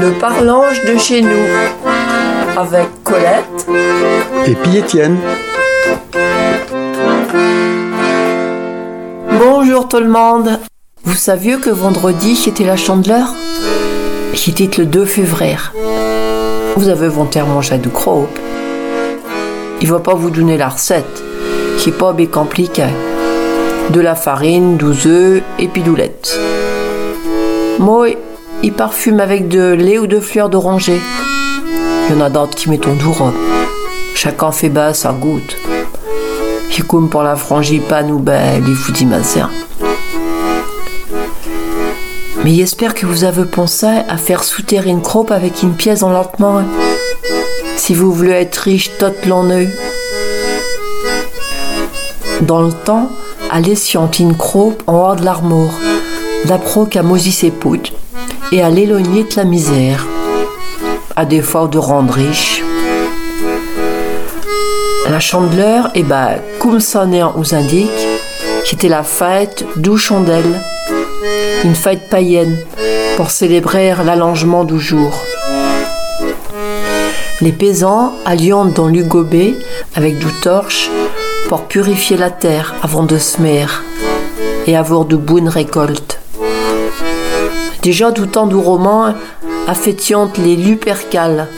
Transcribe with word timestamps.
Le 0.00 0.18
parlange 0.18 0.84
de 0.84 0.98
chez 0.98 1.22
nous 1.22 1.46
avec 2.56 2.86
Colette 3.04 3.44
et 4.46 4.54
puis 4.54 4.76
Étienne. 4.76 5.18
Bonjour 9.38 9.88
tout 9.88 10.00
le 10.00 10.08
monde. 10.08 10.58
Vous 11.04 11.14
saviez 11.14 11.58
que 11.58 11.70
vendredi 11.70 12.36
c'était 12.36 12.64
la 12.64 12.76
chandeleur? 12.76 13.28
C'était 14.34 14.70
le 14.78 14.86
2 14.86 15.04
février. 15.04 15.56
Vous 16.76 16.88
avez 16.88 17.08
volontairement 17.08 17.54
manger 17.54 17.78
du. 17.78 17.88
Il 19.80 19.90
va 19.90 20.00
pas 20.00 20.14
vous 20.14 20.30
donner 20.30 20.56
la 20.56 20.68
recette. 20.68 21.22
C'est 21.78 21.96
pas 21.96 22.12
bien 22.12 22.26
compliqué. 22.26 22.86
De 23.90 24.00
la 24.00 24.14
farine, 24.14 24.76
12 24.76 25.06
œufs 25.06 25.42
et 25.58 25.68
puis 25.68 25.82
doulettes. 25.82 26.38
Moi, 27.78 28.08
il 28.64 28.72
parfume 28.72 29.20
avec 29.20 29.46
de 29.48 29.72
lait 29.72 29.98
ou 29.98 30.06
de 30.06 30.20
fleurs 30.20 30.48
d'oranger. 30.48 30.98
Il 32.08 32.14
y 32.14 32.18
en 32.18 32.24
a 32.24 32.30
d'autres 32.30 32.54
qui 32.54 32.70
mettent 32.70 32.86
rhum. 32.86 33.34
Chacun 34.14 34.52
fait 34.52 34.70
bas 34.70 34.94
sa 34.94 35.12
goutte. 35.12 35.58
C'est 36.70 36.86
comme 36.86 37.10
pour 37.10 37.22
la 37.22 37.36
frangipane 37.36 38.10
ou 38.10 38.18
ben, 38.18 38.64
les 38.64 38.72
foutis 38.72 39.04
mazins. 39.04 39.50
Mais 42.42 42.54
j'espère 42.54 42.94
que 42.94 43.04
vous 43.04 43.24
avez 43.24 43.44
pensé 43.44 43.86
à 43.86 44.16
faire 44.16 44.42
souterrer 44.42 44.88
une 44.88 45.02
crope 45.02 45.30
avec 45.30 45.62
une 45.62 45.74
pièce 45.74 46.02
en 46.02 46.10
lentement. 46.10 46.62
Si 47.76 47.92
vous 47.92 48.12
voulez 48.12 48.32
être 48.32 48.56
riche 48.56 48.90
toute 48.98 49.26
l'année. 49.26 49.68
Dans 52.40 52.62
le 52.62 52.72
temps, 52.72 53.10
allez 53.50 53.74
scienter 53.74 54.22
une 54.22 54.36
crope 54.36 54.82
en 54.86 55.10
haut 55.10 55.16
de 55.16 55.24
l'armoire, 55.24 55.74
d'après 56.46 56.86
qu'à 56.90 57.02
Mosis 57.02 57.38
ses 57.38 57.50
poutres, 57.50 57.92
et 58.52 58.62
à 58.62 58.70
l'éloigner 58.70 59.24
de 59.24 59.36
la 59.36 59.44
misère, 59.44 60.06
à 61.16 61.24
défaut 61.24 61.68
de 61.68 61.78
rendre 61.78 62.14
riche. 62.14 62.62
La 65.10 65.20
chandeleur, 65.20 65.90
eh 65.94 66.02
ben, 66.02 66.38
comme 66.58 66.80
son 66.80 67.06
nom 67.06 67.32
nous 67.36 67.54
indique, 67.54 67.90
c'était 68.64 68.88
la 68.88 69.02
fête 69.02 69.64
d'où 69.76 69.96
chandelle 69.96 70.60
une 71.64 71.74
fête 71.74 72.10
païenne 72.10 72.58
pour 73.16 73.30
célébrer 73.30 73.94
l'allongement 74.04 74.64
du 74.64 74.78
jour. 74.78 75.12
Les 77.40 77.52
paysans 77.52 78.14
alliant 78.26 78.66
dans 78.66 78.88
l'Ugobé 78.88 79.54
avec 79.94 80.18
du 80.18 80.26
torche 80.42 80.90
pour 81.48 81.64
purifier 81.64 82.16
la 82.16 82.30
terre 82.30 82.74
avant 82.82 83.04
de 83.04 83.16
semer 83.16 83.66
et 84.66 84.76
avoir 84.76 85.06
de 85.06 85.16
bonnes 85.16 85.48
récoltes. 85.48 86.13
Déjà 87.84 88.10
du 88.10 88.26
temps 88.26 88.46
du 88.46 88.54
roman, 88.54 89.12
les 90.38 90.56
Lupercales 90.56 91.48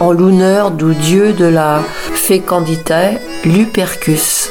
en 0.00 0.12
l'honneur 0.12 0.70
du 0.70 0.94
dieu 0.94 1.32
de 1.32 1.46
la 1.46 1.82
fécondité, 2.12 3.16
Lupercus. 3.42 4.50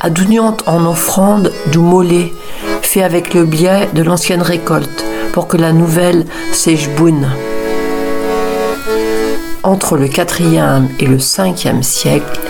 Adouniant 0.00 0.56
en 0.64 0.86
offrande 0.86 1.52
du 1.66 1.78
mollet 1.78 2.32
fait 2.80 3.02
avec 3.02 3.34
le 3.34 3.44
biais 3.44 3.90
de 3.92 4.02
l'ancienne 4.02 4.40
récolte 4.40 5.04
pour 5.34 5.46
que 5.46 5.58
la 5.58 5.74
nouvelle 5.74 6.24
sèche 6.52 6.88
boune. 6.88 7.28
Entre 9.62 9.98
le 9.98 10.06
4e 10.06 10.84
et 11.00 11.06
le 11.06 11.18
5e 11.18 11.82
siècle, 11.82 12.40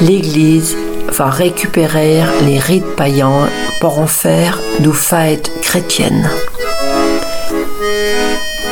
l'Église 0.00 0.76
va 1.12 1.30
récupérer 1.30 2.22
les 2.44 2.58
rites 2.58 2.96
païens 2.96 3.48
pour 3.80 3.98
en 3.98 4.06
faire 4.06 4.58
de 4.80 4.90
fêtes 4.90 5.50
chrétiennes. 5.62 6.30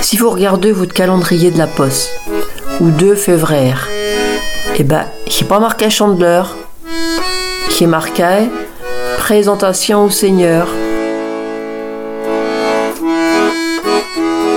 Si 0.00 0.16
vous 0.16 0.30
regardez 0.30 0.72
votre 0.72 0.94
calendrier 0.94 1.50
de 1.50 1.58
la 1.58 1.66
poste, 1.66 2.10
ou 2.80 2.90
2 2.90 3.14
février, 3.14 3.74
eh 4.76 4.84
ben, 4.84 5.04
il 5.26 5.46
pas 5.46 5.58
marqué 5.58 5.90
chandeleur, 5.90 6.56
est 7.80 7.86
marqué 7.86 8.48
présentation 9.18 10.06
au 10.06 10.10
Seigneur 10.10 10.66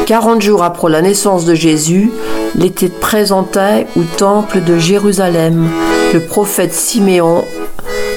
40 0.08 0.42
jours 0.42 0.64
après 0.64 0.90
la 0.90 1.02
naissance 1.02 1.46
de 1.46 1.54
Jésus, 1.54 2.12
l'était 2.56 2.90
présenté 2.90 3.86
au 3.96 4.02
temple 4.18 4.62
de 4.62 4.78
Jérusalem. 4.78 5.70
Le 6.14 6.20
prophète 6.20 6.74
Siméon 6.74 7.46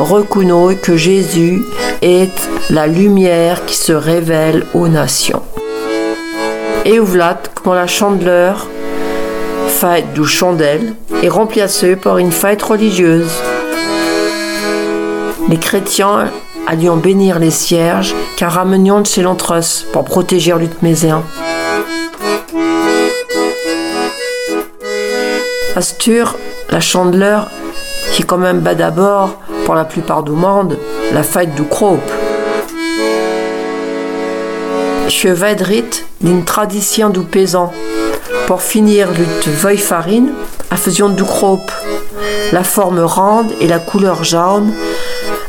reconnaît 0.04 0.76
que 0.76 0.96
Jésus 0.96 1.62
est 2.02 2.48
la 2.70 2.86
lumière 2.86 3.64
qui 3.64 3.74
se 3.74 3.92
révèle 3.92 4.64
aux 4.74 4.88
nations. 4.88 5.42
Et 6.84 7.00
ouvlat, 7.00 7.40
comme 7.54 7.74
la 7.74 7.86
chandeleur, 7.86 8.66
fête 9.68 10.12
du 10.12 10.24
chandelle, 10.26 10.94
est 11.22 11.28
remplacée 11.28 11.96
par 11.96 12.18
une 12.18 12.32
fête 12.32 12.62
religieuse. 12.62 13.32
Les 15.48 15.58
chrétiens 15.58 16.30
allions 16.66 16.96
bénir 16.96 17.38
les 17.38 17.50
cierges, 17.50 18.14
car 18.36 18.52
ramenions 18.52 19.00
de 19.00 19.06
chez 19.06 19.22
l'entresse 19.22 19.84
pour 19.92 20.04
protéger 20.04 20.54
l'utméséen. 20.58 21.22
Astur, 25.76 26.36
la 26.70 26.80
chandeleur, 26.80 27.50
qui 28.12 28.22
quand 28.22 28.38
même 28.38 28.60
bas 28.60 28.74
d'abord, 28.74 29.40
pour 29.64 29.74
la 29.74 29.84
plupart 29.84 30.22
du 30.22 30.32
monde, 30.32 30.78
la 31.12 31.22
fête 31.22 31.54
du 31.54 31.64
crope. 31.64 32.10
Chevedrit 35.08 36.04
d'une 36.20 36.44
tradition 36.44 37.10
du 37.10 37.20
paysan. 37.20 37.72
Pour 38.46 38.62
finir 38.62 39.10
lutte 39.12 39.48
veuille 39.48 39.78
farine, 39.78 40.32
à 40.70 40.76
fusion 40.76 41.08
du 41.08 41.24
crope. 41.24 41.72
La 42.52 42.64
forme 42.64 43.00
ronde 43.00 43.52
et 43.60 43.66
la 43.66 43.78
couleur 43.78 44.22
jaune, 44.22 44.72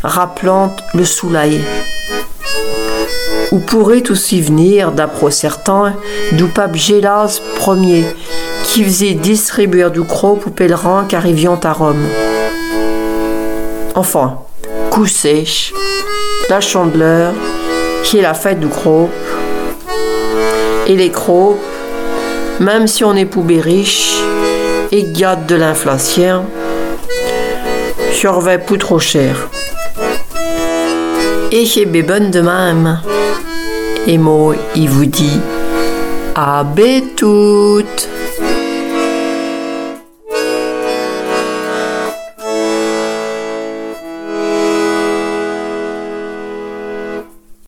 rappelant 0.04 0.76
le 0.94 1.04
soleil. 1.04 1.62
Ou 3.52 3.60
pourrait 3.60 4.10
aussi 4.10 4.42
venir, 4.42 4.92
d'après 4.92 5.32
certains, 5.32 5.94
du 6.32 6.46
pape 6.46 6.76
Gélas 6.76 7.42
Ier, 7.68 8.06
qui 8.64 8.84
faisait 8.84 9.14
distribuer 9.14 9.90
du 9.90 10.04
croc 10.04 10.48
aux 10.48 10.50
pèlerins 10.50 11.06
qui 11.08 11.16
arrivaient 11.16 11.48
à 11.64 11.74
Rome. 11.74 12.06
Enfin, 13.96 14.40
coup 14.90 15.06
sèche, 15.06 15.74
la 16.50 16.60
chandeleur, 16.60 17.34
qui 18.04 18.18
est 18.18 18.22
la 18.22 18.34
fête 18.34 18.60
du 18.60 18.68
croc, 18.68 19.10
et 20.86 20.96
les 20.98 21.12
crocs, 21.12 21.58
même 22.60 22.88
si 22.88 23.06
on 23.06 23.16
est 23.16 23.26
poubé 23.26 23.62
riche 23.62 24.22
et 24.92 25.04
garde 25.14 25.46
de 25.46 25.56
l'inflation, 25.56 26.46
surveille 28.12 28.60
plus 28.66 28.78
trop 28.78 29.00
cher. 29.00 29.48
Et 31.52 31.66
c'est 31.66 31.86
bonne 32.04 32.32
de 32.32 32.42
même. 32.42 33.00
Et 34.08 34.18
moi, 34.18 34.56
il 34.76 34.90
vous 34.90 35.06
dit 35.06 35.40
à 36.36 36.66
toutes 37.16 38.10